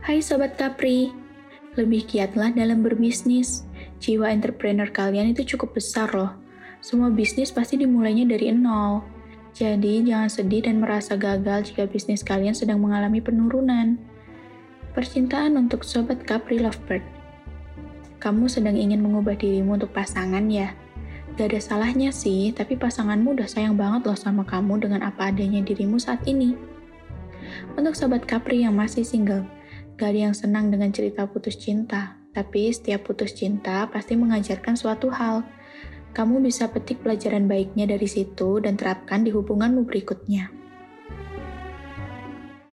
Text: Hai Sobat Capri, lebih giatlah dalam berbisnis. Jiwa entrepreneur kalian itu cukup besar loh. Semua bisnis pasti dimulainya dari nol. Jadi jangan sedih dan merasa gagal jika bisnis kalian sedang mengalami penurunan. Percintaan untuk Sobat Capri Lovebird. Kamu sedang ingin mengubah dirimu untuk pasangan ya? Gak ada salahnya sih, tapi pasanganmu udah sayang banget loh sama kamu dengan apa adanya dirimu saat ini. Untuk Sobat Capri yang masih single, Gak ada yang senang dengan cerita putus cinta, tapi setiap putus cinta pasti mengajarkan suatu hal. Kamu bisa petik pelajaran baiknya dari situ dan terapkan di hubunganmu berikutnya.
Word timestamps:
Hai 0.00 0.24
Sobat 0.24 0.56
Capri, 0.56 1.12
lebih 1.76 2.08
giatlah 2.08 2.48
dalam 2.56 2.80
berbisnis. 2.80 3.68
Jiwa 4.00 4.32
entrepreneur 4.32 4.88
kalian 4.88 5.36
itu 5.36 5.44
cukup 5.44 5.76
besar 5.76 6.08
loh. 6.16 6.40
Semua 6.80 7.12
bisnis 7.12 7.52
pasti 7.52 7.76
dimulainya 7.76 8.24
dari 8.24 8.48
nol. 8.48 9.04
Jadi 9.52 10.00
jangan 10.08 10.32
sedih 10.32 10.64
dan 10.64 10.80
merasa 10.80 11.20
gagal 11.20 11.68
jika 11.68 11.84
bisnis 11.84 12.24
kalian 12.24 12.56
sedang 12.56 12.80
mengalami 12.80 13.20
penurunan. 13.20 14.00
Percintaan 14.96 15.60
untuk 15.60 15.84
Sobat 15.84 16.24
Capri 16.24 16.56
Lovebird. 16.56 17.04
Kamu 18.24 18.48
sedang 18.48 18.80
ingin 18.80 19.04
mengubah 19.04 19.36
dirimu 19.36 19.76
untuk 19.76 19.92
pasangan 19.92 20.48
ya? 20.48 20.72
Gak 21.36 21.52
ada 21.52 21.60
salahnya 21.60 22.08
sih, 22.08 22.56
tapi 22.56 22.72
pasanganmu 22.80 23.36
udah 23.36 23.48
sayang 23.52 23.76
banget 23.76 24.08
loh 24.08 24.16
sama 24.16 24.48
kamu 24.48 24.80
dengan 24.80 25.04
apa 25.04 25.28
adanya 25.28 25.60
dirimu 25.60 26.00
saat 26.00 26.24
ini. 26.24 26.56
Untuk 27.76 27.92
Sobat 27.92 28.24
Capri 28.24 28.64
yang 28.64 28.80
masih 28.80 29.04
single, 29.04 29.44
Gak 30.00 30.16
ada 30.16 30.32
yang 30.32 30.32
senang 30.32 30.72
dengan 30.72 30.88
cerita 30.96 31.28
putus 31.28 31.60
cinta, 31.60 32.16
tapi 32.32 32.72
setiap 32.72 33.04
putus 33.04 33.36
cinta 33.36 33.84
pasti 33.92 34.16
mengajarkan 34.16 34.72
suatu 34.72 35.12
hal. 35.12 35.44
Kamu 36.16 36.40
bisa 36.40 36.72
petik 36.72 37.04
pelajaran 37.04 37.44
baiknya 37.44 37.84
dari 37.84 38.08
situ 38.08 38.64
dan 38.64 38.80
terapkan 38.80 39.20
di 39.20 39.28
hubunganmu 39.28 39.84
berikutnya. 39.84 40.48